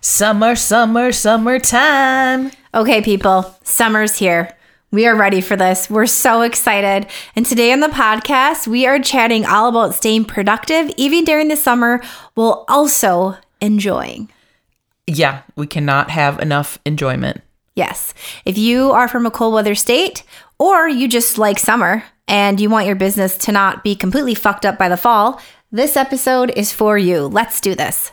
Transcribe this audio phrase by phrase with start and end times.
[0.00, 2.52] Summer, summer, summertime.
[2.72, 4.48] Okay, people, summer's here.
[4.92, 5.90] We are ready for this.
[5.90, 7.08] We're so excited.
[7.34, 11.56] And today on the podcast, we are chatting all about staying productive even during the
[11.56, 12.00] summer
[12.34, 14.30] while also enjoying.
[15.08, 17.40] Yeah, we cannot have enough enjoyment.
[17.74, 18.14] Yes.
[18.44, 20.22] If you are from a cold weather state
[20.60, 24.64] or you just like summer and you want your business to not be completely fucked
[24.64, 25.40] up by the fall,
[25.72, 27.26] this episode is for you.
[27.26, 28.12] Let's do this.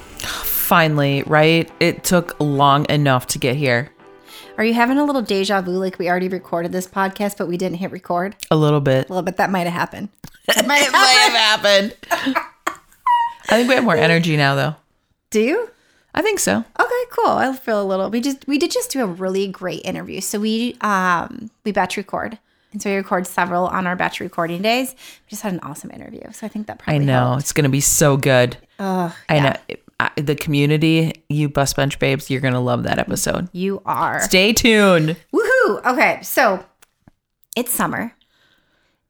[0.71, 1.69] Finally, right?
[1.81, 3.91] It took long enough to get here.
[4.57, 7.57] Are you having a little deja vu like we already recorded this podcast, but we
[7.57, 8.37] didn't hit record?
[8.49, 9.09] A little bit.
[9.09, 9.35] A little bit.
[9.35, 10.07] That might have happened.
[10.47, 11.93] It might have happened.
[12.11, 12.77] I
[13.49, 14.75] think we have more energy now, though.
[15.29, 15.69] Do you?
[16.15, 16.63] I think so.
[16.79, 17.31] Okay, cool.
[17.31, 18.09] I feel a little.
[18.09, 20.21] We just we did just do a really great interview.
[20.21, 22.39] So we um we batch record,
[22.71, 24.91] and so we record several on our batch recording days.
[24.93, 26.31] We just had an awesome interview.
[26.31, 27.01] So I think that probably.
[27.01, 27.13] I know.
[27.27, 27.41] helped.
[27.41, 28.55] It's going to be so good.
[28.79, 29.43] Ugh, I yeah.
[29.43, 29.75] know.
[30.01, 33.49] I, the community, you bus bench babes, you're going to love that episode.
[33.53, 34.21] You are.
[34.21, 35.15] Stay tuned.
[35.33, 35.85] Woohoo!
[35.85, 36.65] Okay, so
[37.55, 38.13] it's summer,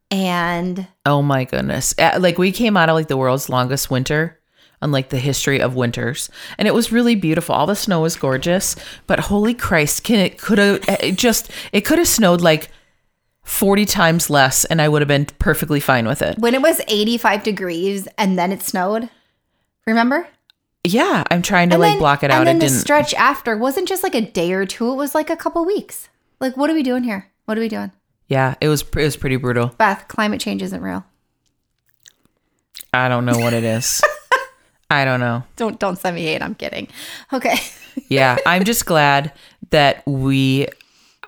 [0.09, 1.93] and Oh my goodness.
[1.97, 4.37] Uh, Like we came out of like the world's longest winter
[4.81, 7.53] on like the history of winters and it was really beautiful.
[7.55, 8.75] All the snow was gorgeous,
[9.07, 12.69] but holy Christ, can it could have it just it could have snowed like
[13.43, 16.37] 40 times less and I would have been perfectly fine with it.
[16.39, 19.09] when it was 85 degrees and then it snowed,
[19.85, 20.27] remember?
[20.83, 22.39] Yeah, I'm trying to And like then- block it out.
[22.39, 22.79] And then it the didn't.
[22.81, 26.09] stretch after wasn't just like a day or two; it was like a couple weeks.
[26.39, 27.29] Like, what are we doing here?
[27.45, 27.91] What are we doing?
[28.27, 29.67] yeah, it was it was pretty brutal.
[29.77, 31.05] Beth, climate change isn't real.
[32.93, 34.01] I don't know what it is.
[34.89, 35.43] I don't know.
[35.55, 36.41] Don't don't send me hate.
[36.41, 36.87] I'm kidding.
[37.31, 37.55] Okay.
[38.07, 39.33] yeah i'm just glad
[39.71, 40.65] that we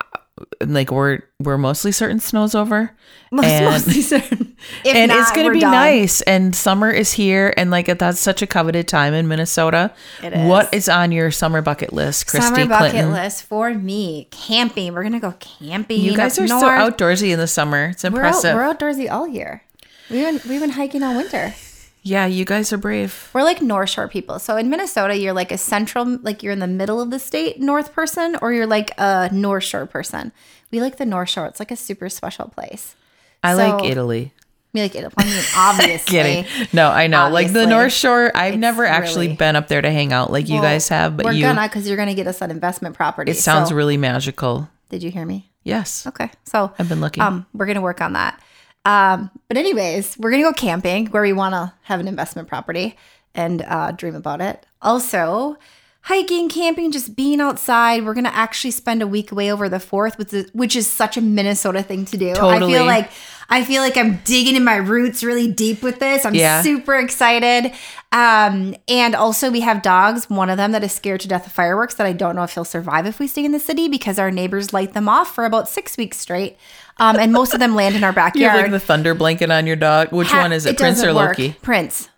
[0.00, 0.18] uh,
[0.66, 2.90] like we're we're mostly certain snow's over
[3.30, 4.43] Most- and, mostly certain.
[4.84, 5.72] If and it's gonna be done.
[5.72, 9.92] nice and summer is here and like that's such a coveted time in minnesota
[10.22, 10.48] It is.
[10.48, 14.94] what is on your summer bucket list christy Summer bucket clinton list for me: camping.
[14.94, 16.00] We're gonna go camping.
[16.00, 19.28] you guys are so outdoorsy in the summer it's We're, out, impressive we're outdoorsy all
[19.28, 19.62] year.
[20.10, 21.54] We've been we've been hiking all winter.
[22.02, 24.38] yeah you guys are brave We're like North Shore people.
[24.38, 27.60] So in Minnesota, you're like a central, like you're in the middle of the state
[27.60, 30.32] North person, or you're like a North Shore person.
[30.70, 31.46] We like the North Shore.
[31.46, 32.96] It's like a super special place.
[33.42, 34.32] i So- like italy
[34.74, 35.10] We like it.
[35.16, 36.10] I mean, obviously.
[36.18, 39.68] kidding no i know like the north shore i've It's never actually really- been up
[39.68, 42.14] there to hang out like you guys have but we're you gonna because you're gonna
[42.14, 43.30] get us an investment property.
[43.30, 45.48] it sounds So- really magical Did you hear me?
[45.62, 47.22] yes Okay, so I've been looking.
[47.22, 48.40] Um, we're gonna work on that.
[48.84, 52.96] Um, but anyways, we're gonna go camping where we want to have an investment property
[53.34, 54.66] and uh, dream about it.
[54.82, 55.56] Also,
[56.04, 58.04] hiking, camping, just being outside.
[58.04, 61.16] We're gonna actually spend a week away over the fourth, which is, which is such
[61.16, 62.30] a Minnesota thing to do.
[62.32, 63.10] I feel like
[63.50, 66.24] I feel like I'm digging in my roots really deep with this.
[66.24, 66.62] I'm Yeah.
[66.62, 67.72] super excited.
[68.10, 70.30] Um, and also we have dogs.
[70.30, 72.54] One of them that is scared to death of fireworks that I don't know if
[72.54, 75.44] he'll survive if we stay in the city because our neighbors light them off for
[75.44, 76.56] about six weeks straight.
[76.98, 78.62] Um, and most of them land in our You have backyard.
[78.62, 80.10] like the thunder blanket on your dog.
[80.10, 81.38] Which Ha- one is it, Prince doesn't or work.
[81.38, 81.56] Loki?
[81.60, 82.08] Prince.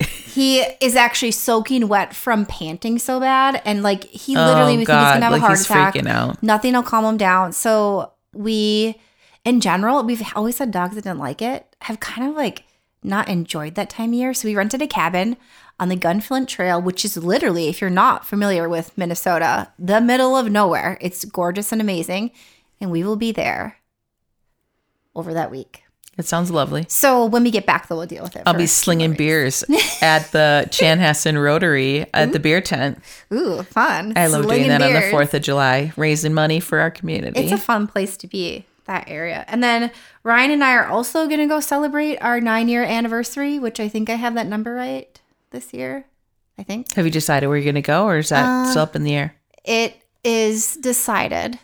[0.00, 4.78] He is actually soaking wet from panting so bad, and like he oh, literally Oh,
[4.78, 5.94] we think he's gonna have like a heart attack.
[5.94, 6.42] freaking out.
[6.42, 7.52] Nothing will calm him down.
[7.52, 9.00] So we,
[9.46, 11.74] in general, we've always had dogs that didn't like it.
[11.82, 12.64] Have kind of like
[13.02, 14.34] not enjoyed that time of year.
[14.34, 15.38] So we rented a cabin
[15.80, 20.36] on the Gunflint Trail, which is literally, if you're not familiar with Minnesota, the middle
[20.36, 20.98] of nowhere.
[21.00, 22.30] It's gorgeous and amazing,
[22.78, 23.78] and we will be there
[25.14, 25.84] over that week.
[26.18, 26.86] It sounds lovely.
[26.88, 28.42] So when we get back, though, we'll deal with it.
[28.46, 29.62] I'll be slinging beers
[30.00, 32.98] at the Chanhassen Rotary at the beer tent.
[33.32, 34.14] Ooh, fun!
[34.16, 37.40] I love Slinging doing that on the 4th of July, raising money for our community.
[37.40, 38.64] It's a fun place to be.
[38.86, 39.90] That area, and then
[40.22, 44.14] Ryan and I are also gonna go celebrate our nine-year anniversary, which I think I
[44.14, 45.20] have that number right
[45.50, 46.04] this year.
[46.56, 48.82] I think Have you decided where you're going to go or is that Uh, still
[48.82, 49.34] up in the air?
[49.64, 51.58] it is decided.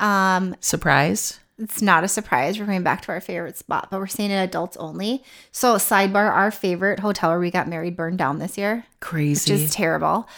[0.00, 1.38] Um, Surprise.
[1.58, 2.58] It's not a surprise.
[2.58, 5.22] We're going back to our favorite spot, but we're staying in adults only.
[5.52, 9.52] So, sidebar: our favorite hotel where we got married burned down this year, which Crazy.
[9.54, 10.28] is terrible.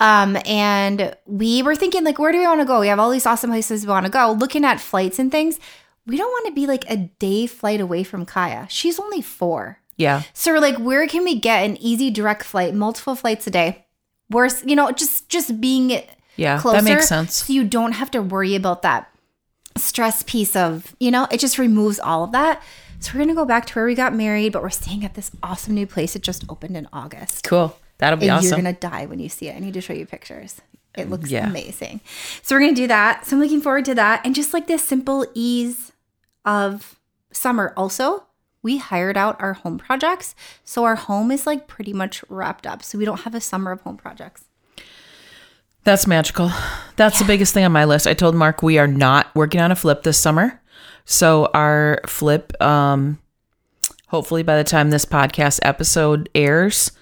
[0.00, 2.78] Um, and we were thinking, like, where do we want to go?
[2.80, 4.30] We have all these awesome places we want to go.
[4.32, 5.58] Looking at flights and things,
[6.06, 8.66] we don't want to be like a day flight away from Kaya.
[8.70, 9.80] She's only four.
[9.96, 10.22] yeah.
[10.32, 13.86] So we're like, where can we get an easy direct flight, multiple flights a day?
[14.30, 16.00] Worse, you know, just just being
[16.36, 16.60] Yeah.
[16.60, 16.76] closer.
[16.82, 17.34] that makes sense.
[17.46, 19.10] So you don't have to worry about that
[19.78, 22.62] stress piece of, you know, it just removes all of that.
[23.00, 25.30] So we're gonna go back to where we got married, but we're staying at this
[25.42, 26.16] awesome new place.
[26.16, 27.44] It just opened in August.
[27.44, 27.76] Cool.
[27.98, 28.48] That'll be And awesome.
[28.48, 29.56] you're gonna die when you see it.
[29.56, 30.60] I need to show you pictures.
[30.96, 31.46] It mm, looks Yeah.
[31.46, 32.00] amazing.
[32.42, 33.26] So we're gonna do that.
[33.26, 34.20] So I'm looking forward to that.
[34.24, 35.92] And just like this simple ease
[36.44, 36.98] of
[37.32, 37.72] summer.
[37.76, 38.24] Also,
[38.62, 40.34] we hired out our home projects.
[40.64, 42.82] So our home is like pretty much wrapped up.
[42.82, 44.44] So we don't have a summer of home projects.
[45.88, 46.52] That's magical.
[46.96, 48.06] That's the biggest thing on my list.
[48.06, 50.60] I told Mark we are not working on a flip this summer.
[51.06, 53.18] So our flip, um,
[54.08, 56.92] hopefully by the time this podcast episode airs,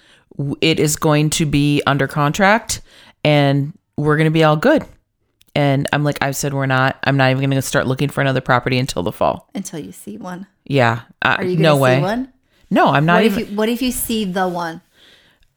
[0.60, 2.80] it is going to be under contract
[3.24, 4.84] and we're going to be all good.
[5.56, 8.20] And I'm like, I've said we're not, I'm not even going to start looking for
[8.20, 9.50] another property until the fall.
[9.52, 10.46] Until you see one.
[10.64, 11.00] Yeah.
[11.22, 12.00] Uh, Are you no see way.
[12.00, 12.32] one?
[12.70, 14.80] No, I'm not What even, if you what if you see the one?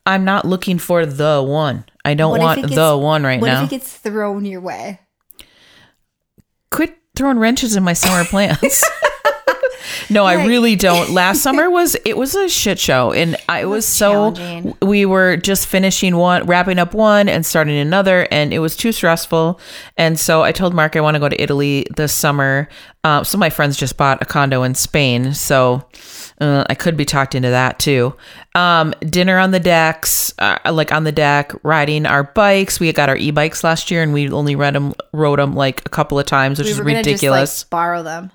[0.05, 1.85] I'm not looking for the one.
[2.05, 3.63] I don't What want gets- the one right what now.
[3.63, 4.99] if it gets thrown your way?
[6.71, 8.83] quit throwing wrenches in my summer plans.
[10.09, 11.11] no, I really don't.
[11.11, 14.33] Last summer was it was a shit show, and I was, so
[14.81, 18.91] we were just finishing one, wrapping up one, and starting another, and it was too
[18.91, 19.59] stressful.
[19.97, 22.67] And so I told Mark I want to go to Italy this summer.
[23.03, 25.83] Uh, some of my friends just bought a condo in Spain, so
[26.39, 28.15] uh, I could be talked into that too.
[28.55, 32.79] Um, dinner on the decks, uh, like on the deck, riding our bikes.
[32.79, 35.89] We got our e-bikes last year, and we only rode them, rode them like a
[35.89, 37.49] couple of times, which We is ridiculous.
[37.51, 38.31] just like borrow them.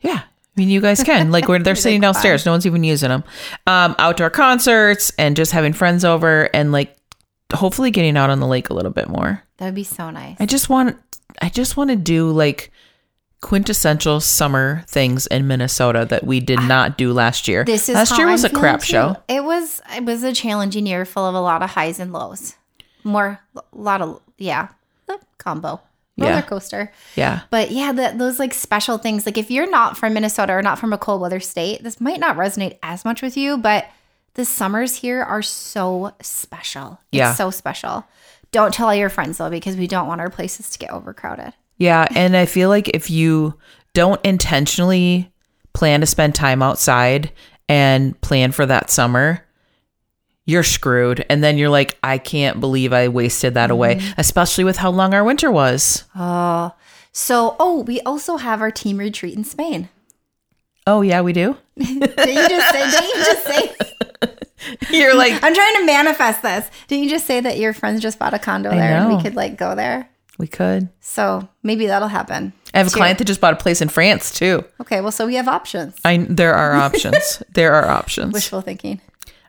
[0.00, 0.22] Yeah.
[0.22, 1.30] I mean, you guys can.
[1.30, 2.46] Like, where they're sitting like, downstairs.
[2.46, 3.24] No one's even using them.
[3.66, 6.96] Um, outdoor concerts and just having friends over and like
[7.52, 9.42] hopefully getting out on the lake a little bit more.
[9.58, 10.36] That would be so nice.
[10.40, 10.96] I just want,
[11.42, 12.70] I just want to do like
[13.46, 17.62] quintessential summer things in Minnesota that we did ah, not do last year.
[17.64, 18.86] This is last year I'm was a crap too.
[18.86, 19.16] show.
[19.28, 22.56] It was it was a challenging year full of a lot of highs and lows.
[23.04, 24.70] More a lot of yeah,
[25.38, 25.80] combo
[26.18, 26.40] roller Yeah.
[26.42, 26.90] coaster.
[27.14, 27.42] Yeah.
[27.50, 29.26] But yeah, the, those like special things.
[29.26, 32.18] Like if you're not from Minnesota or not from a cold weather state, this might
[32.18, 33.58] not resonate as much with you.
[33.58, 33.86] But
[34.34, 36.98] the summers here are so special.
[37.12, 37.34] It's Yeah.
[37.34, 38.06] so special.
[38.50, 41.52] Don't tell all your friends though, because we don't want our places to get overcrowded.
[41.78, 43.54] Yeah, and I feel like if you
[43.92, 45.30] don't intentionally
[45.72, 47.32] plan to spend time outside
[47.68, 49.44] and plan for that summer,
[50.46, 51.26] you're screwed.
[51.28, 54.12] And then you're like, I can't believe I wasted that away, mm-hmm.
[54.18, 56.04] especially with how long our winter was.
[56.14, 56.72] Oh,
[57.12, 59.88] so oh, we also have our team retreat in Spain.
[60.86, 61.56] Oh, yeah, we do.
[61.78, 62.90] Did you just say?
[62.90, 63.74] Did you just say?
[64.90, 66.70] You're like, I'm trying to manifest this.
[66.88, 69.34] Didn't you just say that your friends just bought a condo there and we could
[69.34, 70.08] like go there?
[70.38, 70.88] We could.
[71.00, 72.52] So maybe that'll happen.
[72.74, 72.96] I have a too.
[72.96, 74.64] client that just bought a place in France too.
[74.80, 75.94] Okay, well, so we have options.
[76.04, 77.42] I there are options.
[77.52, 78.32] there are options.
[78.32, 79.00] Wishful thinking.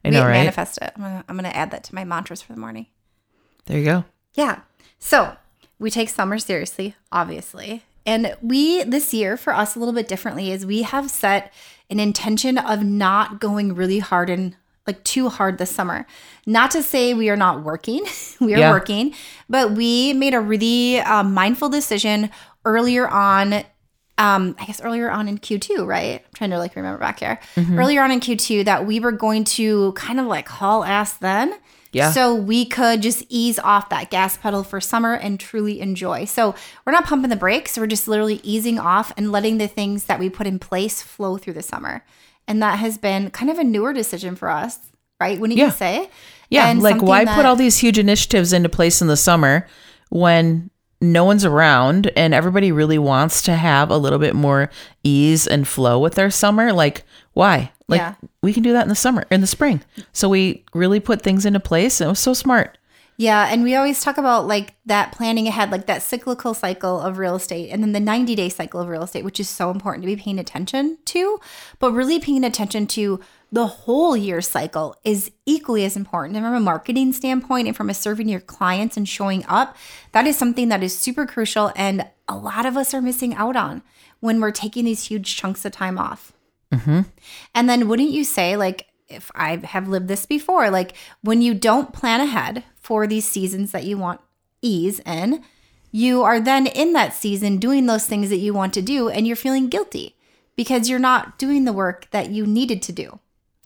[0.06, 0.38] I know, We right?
[0.40, 0.94] Manifest it.
[0.96, 2.86] I'm gonna, I'm gonna add that to my mantras for the morning.
[3.66, 4.06] There you go.
[4.36, 4.62] Yeah.
[5.00, 5.36] So
[5.80, 7.84] we take summer seriously, obviously.
[8.06, 11.52] And we, this year, for us, a little bit differently, is we have set
[11.90, 14.56] an intention of not going really hard and
[14.88, 16.06] like too hard this summer.
[16.46, 18.04] Not to say we are not working,
[18.42, 18.72] we are Yeah.
[18.72, 19.14] working,
[19.50, 22.30] but we made a really uh, mindful decision
[22.66, 23.64] earlier on.
[24.20, 26.22] Um, I guess earlier on in Q2, right?
[26.26, 27.40] I'm trying to like remember back here.
[27.56, 27.78] Mm-hmm.
[27.78, 31.54] Earlier on in Q2, that we were going to kind of like haul ass then.
[31.92, 32.12] Yeah.
[32.12, 36.26] So we could just ease off that gas pedal for summer and truly enjoy.
[36.26, 37.78] So we're not pumping the brakes.
[37.78, 41.38] We're just literally easing off and letting the things that we put in place flow
[41.38, 42.04] through the summer.
[42.48, 44.80] And that has been kind of a newer decision for us,
[45.20, 45.40] right?
[45.40, 45.66] Wouldn't Yeah.
[45.66, 46.10] you say?
[46.50, 49.68] Yeah, And like why that- put all these huge initiatives into place in the summer
[50.10, 50.70] when
[51.02, 54.70] no one's around and everybody really wants to have a little bit more
[55.04, 56.72] ease and flow with their summer?
[56.72, 57.72] Like, why?
[57.90, 58.14] Like, Yeah.
[58.42, 59.82] we can do that in the summer, in the spring.
[60.14, 62.00] So we really put things into place.
[62.02, 62.77] And it was so smart.
[63.20, 67.18] Yeah, and we always talk about like that planning ahead, like that cyclical cycle of
[67.18, 70.04] real estate, and then the 90 day cycle of real estate, which is so important
[70.04, 71.40] to be paying attention to.
[71.80, 73.20] But really paying attention to
[73.52, 76.36] the whole year cycle is equally as important.
[76.36, 79.76] And from a marketing standpoint and from a serving your clients and showing up,
[80.12, 81.72] that is something that is super crucial.
[81.76, 83.82] And a lot of us are missing out on
[84.20, 86.34] when we're taking these huge chunks of time off.
[86.72, 87.02] Mm-hmm.
[87.56, 91.54] And then wouldn't you say, like, if I have lived this before, like when you
[91.54, 94.22] don't plan ahead for these seasons that you want
[94.62, 95.44] ease in,
[95.92, 99.26] you are then in that season doing those things that you want to do and
[99.26, 100.16] you're feeling guilty
[100.56, 103.20] because you're not doing the work that you needed to do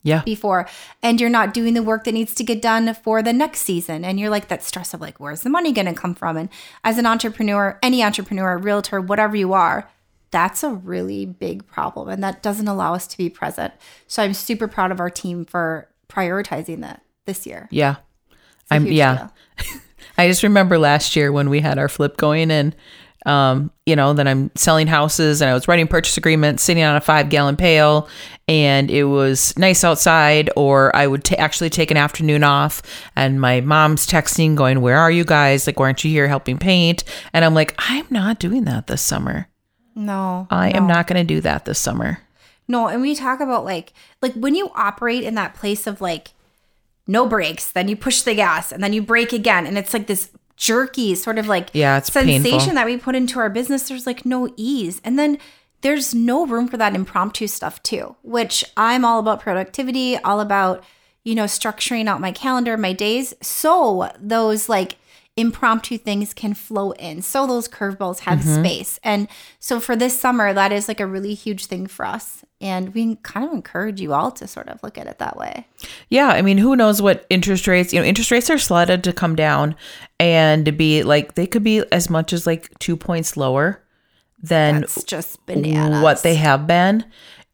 [0.03, 0.21] Yeah.
[0.23, 0.67] before.
[1.01, 4.05] And you're not doing the work that needs to get done for the next season.
[4.05, 6.37] And you're like that stress of like where's the money going to come from?
[6.37, 6.49] And
[6.83, 9.89] as an entrepreneur any entrepreneur realtor whatever you are
[10.31, 13.73] that's a really big problem and that doesn't allow us to be present
[14.07, 17.97] so i'm super proud of our team for prioritizing that this year Yeah.
[18.71, 19.27] I'm yeah.
[20.17, 22.75] I just remember last year when we had our flip going and
[23.25, 26.95] um, you know, then I'm selling houses and I was writing purchase agreements, sitting on
[26.95, 28.09] a five gallon pail,
[28.47, 30.49] and it was nice outside.
[30.55, 32.81] Or I would ta- actually take an afternoon off,
[33.15, 35.67] and my mom's texting, going, "Where are you guys?
[35.67, 39.03] Like, why aren't you here helping paint?" And I'm like, "I'm not doing that this
[39.03, 39.47] summer.
[39.95, 42.19] No I am not going to do that this summer."
[42.67, 46.29] No, and we talk about like like when you operate in that place of like
[47.07, 50.07] no brakes, then you push the gas and then you brake again and it's like
[50.07, 52.75] this jerky sort of like Yeah, it's sensation painful.
[52.75, 55.01] that we put into our business there's like no ease.
[55.03, 55.37] And then
[55.81, 60.83] there's no room for that impromptu stuff too, which I'm all about productivity, all about
[61.23, 64.95] you know structuring out my calendar, my days so those like
[65.41, 67.21] impromptu things can flow in.
[67.21, 68.63] So those curveballs have Mm-hmm.
[68.63, 68.99] space.
[69.03, 69.27] And
[69.59, 72.43] so for this summer that is like a really huge thing for us.
[72.61, 75.65] And we kind of encourage you all to sort of look at it that way.
[76.09, 79.11] Yeah, I mean, who knows what interest rates, you know, interest rates are slotted to
[79.13, 79.75] come down
[80.19, 83.83] and to be like they could be as much as like 2 points lower
[84.43, 86.03] than it's just bananas.
[86.03, 87.03] what they have been.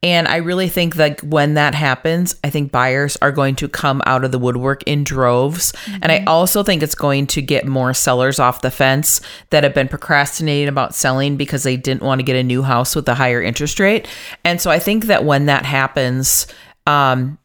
[0.04, 4.04] And I really think that when that happens, I think buyers are going to come
[4.06, 5.74] out of the woodwork in droves.
[6.02, 9.74] And I also think it's going to get more sellers off the fence that have
[9.74, 13.16] been procrastinating about selling because they didn't want to get a new house with a
[13.16, 14.08] higher interest rate.
[14.46, 16.46] And so I think that when that happens,
[16.86, 17.40] um,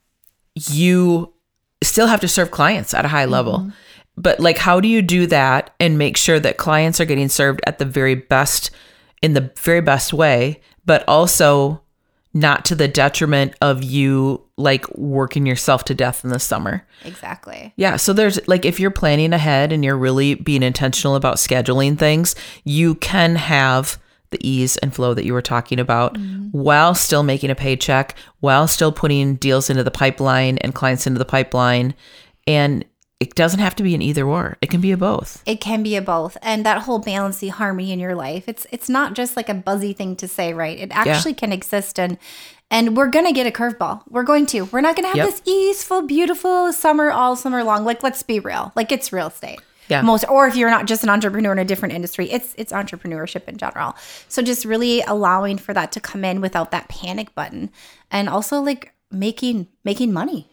[0.55, 1.33] you
[1.83, 3.73] still have to serve clients at a high level.
[4.17, 7.61] But like how do you do that and make sure that clients are getting served
[7.67, 8.71] at the very best
[9.23, 11.82] in the very best way, but also
[12.35, 16.87] not to the detriment of you like working yourself to death in the summer.
[17.05, 21.37] exactly Yeah, so there's like if you're planning ahead and you're really being intentional about
[21.37, 22.35] scheduling things,
[22.65, 23.99] you can have
[24.31, 26.49] the ease and flow that you were talking about mm-hmm.
[26.51, 31.19] while still making a paycheck, while still putting deals into the pipeline and clients into
[31.19, 31.95] the pipeline.
[32.47, 32.85] And
[33.23, 34.57] it doesn't have to be an either or.
[34.61, 35.43] It can be a both.
[35.47, 36.37] it can be a both.
[36.43, 39.55] And that whole balance the harmony in your life it's it's not just like a
[39.55, 40.79] buzzy thing to say right?
[40.79, 42.19] It actually can exist and
[42.71, 44.03] and we're gonna get a curveball.
[44.09, 44.65] We're going to.
[44.73, 45.27] We're not gonna have Yep.
[45.29, 47.85] this easeful beautiful summer all summer long.
[47.85, 48.73] Like let's be real.
[48.75, 49.61] Like it's real estate.
[49.89, 50.01] Yeah.
[50.03, 53.47] most or if you're not just an entrepreneur in a different industry it's it's entrepreneurship
[53.47, 53.95] in general.
[54.29, 57.71] So just really allowing for that to come in without that panic button
[58.11, 60.49] and also like making making money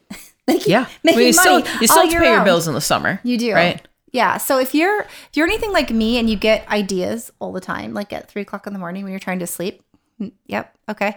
[0.53, 0.87] making, Yeah.
[1.03, 3.19] making you money still you still have to pay your bills in the summer.
[3.23, 3.53] You do.
[3.53, 3.81] Right?
[4.11, 4.37] Yeah.
[4.37, 7.93] So if you're if you're anything like me and you get ideas all the time,
[7.93, 9.83] like at three o'clock in the morning when you're trying to sleep.
[10.19, 10.75] mm, Yep.
[10.89, 11.15] Okay.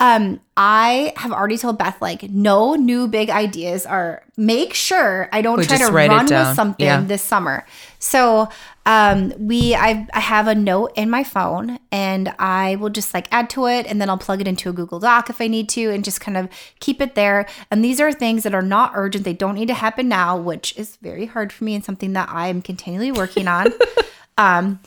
[0.00, 5.42] Um, I have already told Beth like no new big ideas are make sure I
[5.42, 7.00] don't We try to run with something Yeah.
[7.00, 7.66] this summer.
[7.98, 8.48] So
[8.86, 13.26] um we I I have a note in my phone and I will just like
[13.32, 15.68] add to it and then I'll plug it into a Google Doc if I need
[15.70, 17.46] to and just kind of keep it there.
[17.70, 19.24] And these are things that are not urgent.
[19.24, 22.28] They don't need to happen now, which is very hard for me and something that
[22.30, 23.72] I am continually working on.
[24.38, 24.78] um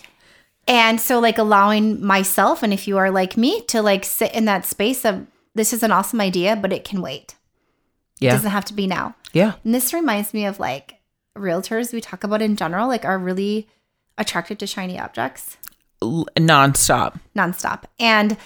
[0.67, 4.45] and so like allowing myself and if you are like me to like sit in
[4.45, 5.25] that space of
[5.55, 7.35] this is an awesome idea, but it can wait.
[8.21, 8.31] It Yeah.
[8.31, 9.15] doesn't have to be now.
[9.33, 9.53] Yeah.
[9.65, 10.95] And this reminds me of like
[11.37, 13.67] realtors we talk about in general, like are really
[14.17, 15.57] attracted to shiny objects
[16.01, 17.19] L- nonstop.
[17.35, 17.83] nonstop.
[17.99, 18.37] And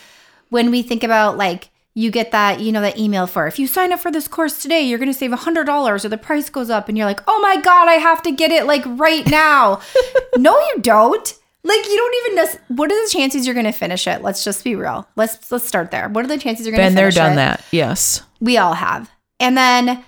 [0.50, 3.68] when we think about like you get that, you know, that email for if you
[3.68, 6.70] sign up for this course today, you're going to save $100 or the price goes
[6.70, 9.80] up and you're like, "Oh my god, I have to get it like right now."
[10.38, 11.34] no, you don't.
[11.68, 14.22] Like you don't even know what are the chances you're going to finish it?
[14.22, 15.08] Let's just be real.
[15.16, 16.08] Let's let's start there.
[16.10, 17.18] What are the chances you're going to finish it?
[17.20, 17.58] Been there, done it?
[17.58, 17.66] that.
[17.72, 18.22] Yes.
[18.40, 19.10] We all have.
[19.40, 20.04] And then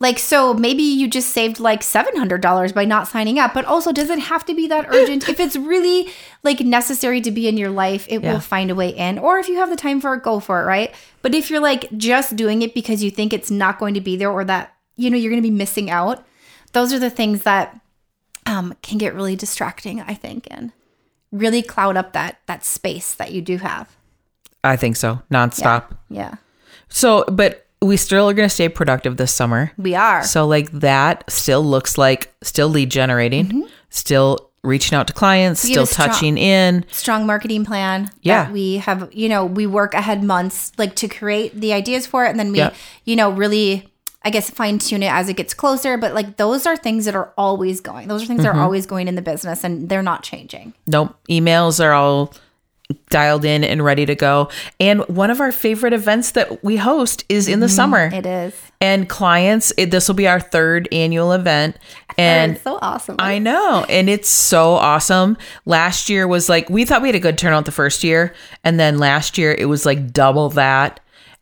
[0.00, 4.10] like so maybe you just saved like $700 by not signing up, but also does
[4.10, 5.28] it have to be that urgent?
[5.28, 6.08] if it's really
[6.42, 8.32] like necessary to be in your life, it Yeah.
[8.32, 9.18] will find a way in.
[9.20, 10.92] Or if you have the time for it, go for it, right?
[11.22, 14.16] But if you're like just doing it because you think it's not going to be
[14.16, 16.26] there or that you know you're going to be missing out,
[16.72, 17.80] those are the things that
[18.46, 20.72] um, can get really distracting, I think, and
[21.32, 23.96] really cloud up that that space that you do have.
[24.62, 25.20] I think so.
[25.30, 25.96] Nonstop.
[26.08, 26.36] Yeah,
[26.88, 29.72] So, but we still are going to stay productive this summer.
[29.76, 30.22] we are.
[30.24, 35.72] So, like that still looks like still lead generating, still reaching out to clients, Mm-hmm.
[35.72, 36.86] still strong- touching in.
[36.90, 38.10] strong marketing plan.
[38.22, 38.50] Yeah.
[38.50, 42.30] we have, you know, we work ahead months like to create the ideas for it,
[42.30, 42.72] and then we, Yeah.
[43.04, 43.92] you know, really
[44.24, 45.96] I guess fine tune it as it gets closer.
[45.98, 48.08] But like those are things that are always going.
[48.08, 48.58] Those are things that Mm-hmm.
[48.58, 50.72] are always going in the business and they're not changing.
[50.86, 51.14] Nope.
[51.28, 52.32] Emails are all
[53.08, 54.50] dialed in and ready to go.
[54.78, 58.10] And one of our favorite events that we host is in the summer.
[58.12, 58.54] It is.
[58.80, 61.76] and clients, it, this will be our third annual event.
[62.16, 63.16] And so awesome.
[63.18, 63.84] I know.
[63.88, 65.36] And it's so awesome.
[65.66, 68.32] Last year was like, we thought we had a good turnout the first year.
[68.62, 71.00] And then last year it was like double that.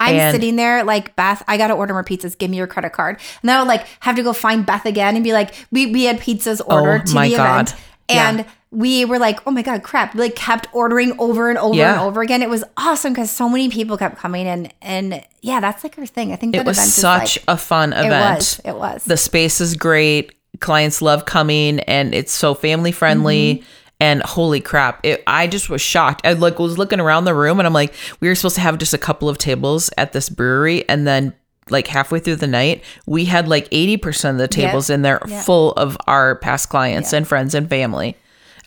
[0.09, 1.43] I'm And- sitting there like Beth.
[1.49, 2.37] I gotta order more pizzas.
[2.37, 3.17] Give me your credit card.
[3.43, 5.87] And then I would like have to go find Beth again and be like, we
[5.87, 7.69] we had pizzas ordered to Oh my the God.
[7.69, 7.75] event,
[8.09, 10.15] and we were like, oh my god, crap!
[10.15, 11.93] We like kept ordering over and over Yeah.
[11.93, 12.41] and over again.
[12.43, 16.07] It was awesome because so many people kept coming and and yeah, that's like our
[16.07, 16.33] thing.
[16.33, 18.13] I think It was such like, a fun event.
[18.13, 20.33] it was it was The space is great.
[20.61, 23.57] Clients love coming and it's so family friendly.
[23.57, 23.67] Mm-hmm.
[24.03, 26.27] And holy crap, it, I just was shocked.
[26.27, 28.77] I like was looking around the room and I'm like, we were supposed to have
[28.79, 30.89] just a couple of tables at this brewery.
[30.89, 31.35] And then
[31.71, 35.45] like halfway through the night, we had like 80% of the tables in there Yep.
[35.45, 38.17] full of our past clients and friends and family.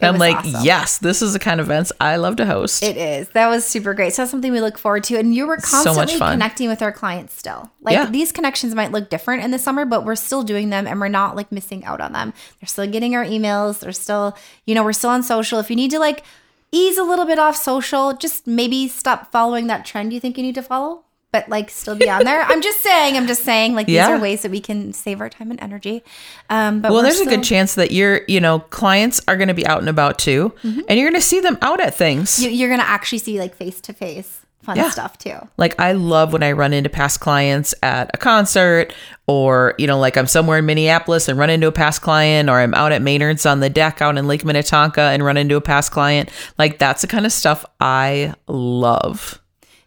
[0.01, 0.63] And I'm like, awesome.
[0.63, 2.83] yes, this is the kind of events I love to host.
[2.83, 3.29] It is.
[3.29, 4.13] That was super great.
[4.13, 5.17] So that's something we look forward to.
[5.17, 6.33] And you were So constantly fun.
[6.33, 7.71] connecting with our clients still.
[7.81, 8.05] Like Yeah.
[8.07, 11.07] these connections might look different in the summer, but we're still doing them and we're
[11.07, 12.33] not like missing out on them.
[12.59, 13.79] They're still getting our emails.
[13.79, 15.59] They're still, you know, we're still on social.
[15.59, 16.23] If you need to like
[16.71, 20.43] ease a little bit off social, just maybe stop following that trend you think you
[20.43, 21.03] need to follow.
[21.35, 22.41] But like still be on there.
[22.43, 24.11] I'm just saying, I'm just saying, like these Yeah.
[24.15, 26.01] are ways that we can save our time and energy.
[26.49, 29.53] Um, but well, there's a good chance that your, you know, clients are going to
[29.53, 32.31] be out and about too, and you're going to see them out at things.
[32.37, 32.43] Mm-hmm.
[32.45, 34.89] you, you're gonna actually see like face to face fun Yeah.
[34.91, 35.35] stuff too.
[35.57, 38.93] Like I love when I run into past clients at a concert
[39.27, 42.59] or, you know, like I'm somewhere in Minneapolis and run into a past client or
[42.59, 45.61] I'm out at Maynard's on the deck out in Lake Minnetonka and run into a
[45.61, 46.29] past client.
[46.57, 49.39] Like that's the kind of stuff I love.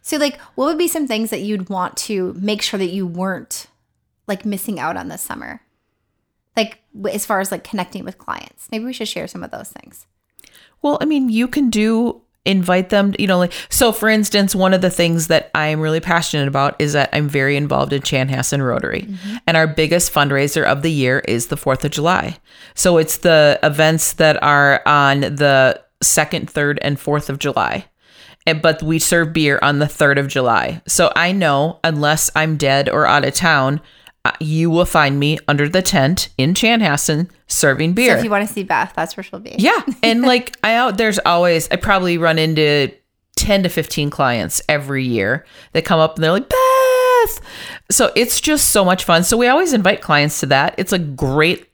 [0.09, 3.05] So, like, what would be some things that you'd want to make sure that you
[3.05, 3.67] weren't
[4.25, 5.61] like missing out on this summer?
[6.57, 6.79] Like,
[7.11, 10.07] as far as like connecting with clients, maybe we should share some of those things.
[10.81, 14.73] Well, I mean, you can do invite them, you know, like so for instance, one
[14.73, 18.65] of the things that I'm really passionate about is that I'm very involved in Chanhassen
[18.65, 19.01] Rotary.
[19.01, 19.35] Mm-hmm.
[19.45, 22.39] And our biggest fundraiser of the year is the 4th of July.
[22.73, 27.85] So it's the events that are on the 2nd, 3rd and 4th of July.
[28.45, 30.81] And, but we serve beer on the 3rd of July.
[30.87, 33.81] So I know unless I'm dead or out of town,
[34.25, 38.13] uh, you will find me under the tent in Chanhassen serving beer.
[38.13, 39.55] So, if you want to see Beth, that's where she'll be.
[39.57, 39.81] Yeah.
[40.03, 42.91] And like I out there's always I probably run into
[43.37, 47.41] 10 to 15 clients every year that come up and they're like, Beth.
[47.89, 49.23] So it's just so much fun.
[49.23, 50.75] So we always invite clients to that.
[50.77, 51.68] It's a great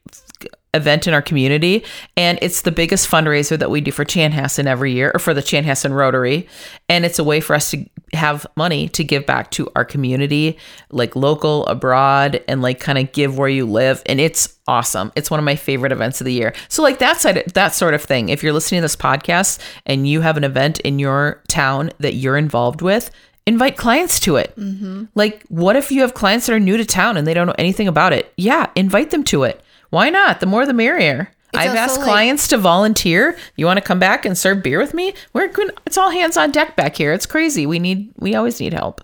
[0.76, 1.84] event in our community
[2.18, 5.42] and it's the biggest fundraiser that we do for Chanhassen every year or for the
[5.42, 6.48] Chanhassen Rotary.
[6.90, 10.58] And it's a way for us to have money to give back to our community
[10.90, 14.02] like local abroad and like kind of give where you live.
[14.06, 15.12] And it's awesome.
[15.16, 16.54] It's one of my favorite events of the year.
[16.70, 18.30] So like that side that sort of thing.
[18.30, 22.16] If you're listening to this podcast and you have an event in your town that
[22.16, 23.12] you're involved with
[23.48, 24.56] invite clients to it.
[24.56, 25.06] Mm-hmm.
[25.14, 27.56] Like what if you have clients that are new to town and they don't know
[27.58, 28.34] anything about it?
[28.38, 29.62] Yeah invite them to it
[29.96, 33.38] why not the more the merrier It's I've asked like- clients to volunteer.
[33.56, 35.14] You want to come back and serve beer with me?
[35.34, 35.72] We're good.
[35.86, 37.14] It's all hands on deck back here.
[37.14, 37.66] It's crazy.
[37.66, 38.12] We need.
[38.20, 39.00] We always need help.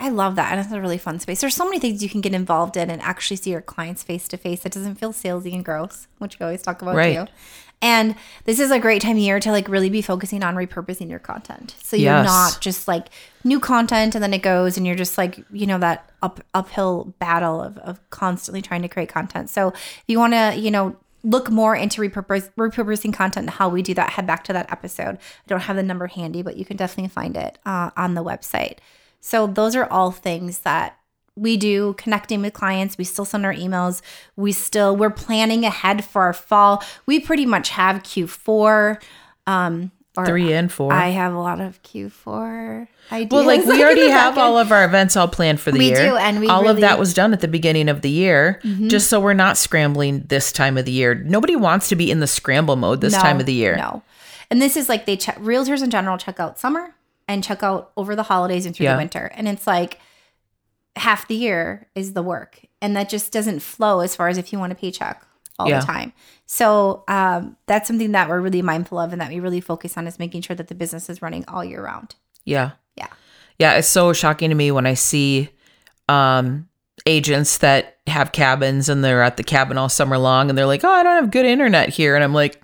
[0.00, 0.52] I love that.
[0.52, 1.40] And it's a really fun space.
[1.40, 4.28] There's so many things you can get involved in and actually see your clients face
[4.28, 4.64] to face.
[4.64, 7.16] It doesn't feel salesy and gross, which we always talk about Right.
[7.26, 7.32] too.
[7.80, 11.08] And this is a great time of year to like really be focusing on repurposing
[11.08, 11.76] your content.
[11.82, 12.24] So you're Yes.
[12.26, 13.08] not just like
[13.44, 17.14] new content and then it goes and you're just like, you know, that up uphill
[17.20, 19.48] battle of, of constantly trying to create content.
[19.48, 23.68] So if you want to, you know, look more into repurpose, repurposing content and how
[23.68, 25.16] we do that, head back to that episode.
[25.16, 28.24] I don't have the number handy, but you can definitely find it uh, on the
[28.24, 28.78] website.
[29.20, 30.96] So those are all things that
[31.38, 32.98] we do connecting with clients.
[32.98, 34.02] We still send our emails.
[34.36, 36.82] We still we're planning ahead for our fall.
[37.06, 39.00] We pretty much have Q4
[39.46, 39.92] um
[40.26, 40.92] Three and four.
[40.92, 43.30] I have a lot of Q4 ideas.
[43.30, 46.10] well, like we already have all of our events all planned for the We year.
[46.10, 46.80] do, and we all of really- Mm-hmm.
[46.80, 50.50] that was done at the beginning of the year, just so we're not scrambling this
[50.50, 51.14] time of the year.
[51.14, 53.76] Nobody wants to be in the scramble mode this No, time of the year.
[53.76, 54.02] No.
[54.50, 56.96] And this is like they check realtors in general check out summer
[57.28, 58.94] and check out over the holidays and through Yeah.
[58.94, 59.30] the winter.
[59.36, 60.00] And it's like
[60.96, 62.60] half the year is the work.
[62.82, 65.22] And that just doesn't flow as far as if you want a paycheck
[65.58, 65.80] all Yeah.
[65.80, 66.12] the time.
[66.46, 70.06] So um, that's something that we're really mindful of and that we really focus on
[70.06, 72.14] is making sure that the business is running all year round.
[72.44, 72.72] Yeah.
[72.96, 73.08] Yeah.
[73.58, 75.50] Yeah, it's so shocking to me when I see
[76.08, 76.68] um
[77.06, 80.84] agents that have cabins and they're at the cabin all summer long and they're like,
[80.84, 82.60] "Oh, I don't have good internet here." And I'm like,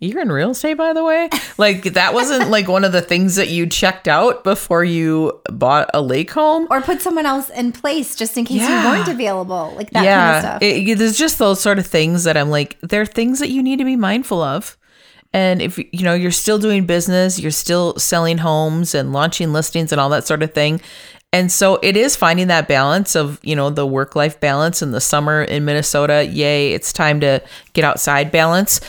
[0.00, 1.28] You're in real estate, by the way.
[1.58, 5.90] Like that wasn't like one of the things that you checked out before you bought
[5.94, 6.66] a lake home.
[6.70, 8.82] Or put someone else in place just in case Yeah.
[8.82, 9.72] you weren't available.
[9.76, 10.62] Like that yeah, kind of stuff.
[10.62, 13.78] it- there's just those sort of things that I'm like, they're things that you need
[13.78, 14.76] to be mindful of.
[15.32, 19.92] And if you know you're still doing business, you're still selling homes and launching listings
[19.92, 20.80] and all that sort of thing.
[21.32, 24.92] And so it is finding that balance of, you know, the work life balance in
[24.92, 26.24] the summer in Minnesota.
[26.24, 27.42] Yay, it's time to
[27.74, 28.80] get outside balance.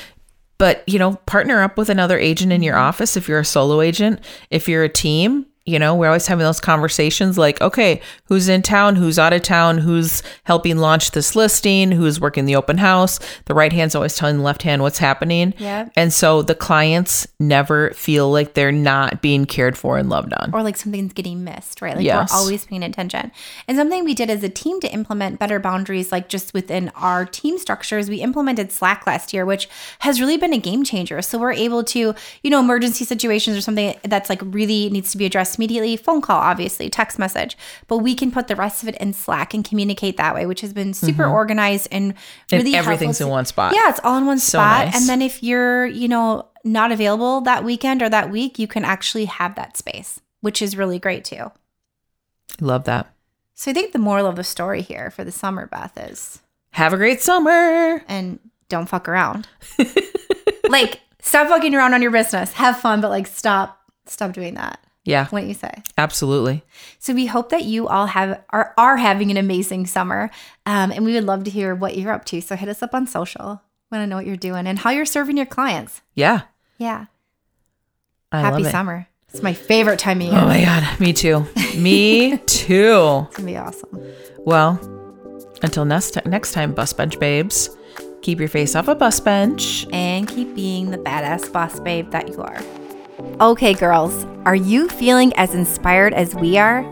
[0.58, 3.82] But, you know, partner up with another agent in your office if you're a solo
[3.82, 4.20] agent.
[4.50, 8.62] If you're a team, you know, we're always having those conversations like, okay, who's in
[8.62, 13.19] town, who's out of town, who's helping launch this listing, who's working the open house.
[13.45, 15.53] The right hand's always telling the left hand what's happening.
[15.58, 15.89] Yeah.
[15.97, 20.51] And so the clients never feel like they're not being cared for and loved on.
[20.53, 21.97] or like something's getting missed, right?
[21.97, 22.32] Like Yes.
[22.32, 23.32] we're always paying attention.
[23.67, 27.25] And something we did as a team to implement better boundaries, like just within our
[27.25, 29.67] team structures, we implemented Slack last year, which
[29.99, 31.21] has really been a game changer.
[31.21, 35.17] So we're able to, you know, emergency situations or something that's like really needs to
[35.17, 38.89] be addressed immediately, phone call, obviously, text message, but we can put the rest of
[38.89, 42.56] it in Slack and communicate that way, which has been super organized and Mm-hmm.
[42.56, 43.74] And really everything's in one spot.
[43.76, 44.86] Yeah, it's all in one So spot.
[44.86, 44.96] nice.
[44.96, 48.86] And then if you're, you know, not available that weekend or that week, you can
[48.86, 51.52] actually have that space, which is really great too.
[52.62, 53.13] Love that.
[53.56, 56.41] So I think the moral of the story here for the summer, Beth, is
[56.72, 58.04] Have a great summer.
[58.08, 58.39] and
[58.70, 59.48] don't fuck around.
[60.70, 62.54] like stop fucking around on your business.
[62.54, 64.80] Have fun, but like stop stop doing that.
[65.08, 65.72] Yeah, What you say?
[65.98, 66.63] absolutely.
[67.00, 70.30] So we hope that you all have are are having an amazing summer,
[70.65, 72.41] um, and we would love to hear what you're up to.
[72.41, 73.62] So hit us up on social.
[73.89, 76.02] Want to know what you're doing and how you're serving your clients.
[76.13, 76.41] Yeah.
[76.78, 77.06] Yeah.
[78.34, 78.72] I Happy love it.
[78.72, 79.08] summer.
[79.34, 80.36] It's my favorite time of year.
[80.36, 81.00] Oh my God.
[81.00, 81.46] Me too.
[81.78, 83.26] Me too.
[83.30, 84.02] It's gonna be awesome.
[84.39, 84.78] Well,
[85.62, 87.70] until next, next time, bus bench babes,
[88.22, 89.88] keep your face off a bus bench.
[89.93, 92.60] and keep being the badass boss babe that you are.
[93.39, 96.84] Okay, girls, are you feeling as inspired as we are?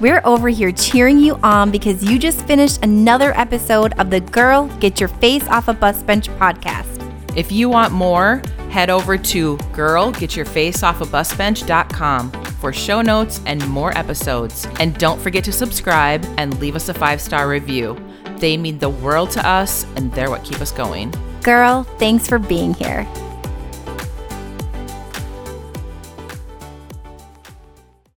[0.00, 4.66] We're over here cheering you on because you just finished another episode of the Girl
[4.80, 7.00] Get Your Face Off a Bus Bench podcast.
[7.36, 14.66] If you want more, head over to girlgetyourfaceoffabusbench.com for show notes and more episodes.
[14.80, 17.96] And don't forget to subscribe and leave us a five star review.
[18.38, 21.14] They mean the world to us, and they're what keep us going.
[21.42, 23.06] Girl, thanks for being here.